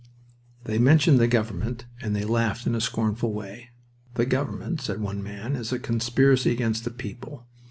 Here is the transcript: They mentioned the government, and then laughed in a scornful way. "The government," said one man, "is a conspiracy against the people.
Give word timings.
They 0.63 0.79
mentioned 0.79 1.19
the 1.19 1.27
government, 1.27 1.85
and 2.01 2.15
then 2.15 2.27
laughed 2.27 2.65
in 2.65 2.73
a 2.73 2.81
scornful 2.81 3.31
way. 3.33 3.69
"The 4.15 4.25
government," 4.25 4.81
said 4.81 4.99
one 4.99 5.21
man, 5.21 5.55
"is 5.55 5.71
a 5.71 5.77
conspiracy 5.77 6.49
against 6.49 6.85
the 6.85 6.89
people. 6.89 7.45